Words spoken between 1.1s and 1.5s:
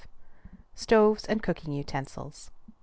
AND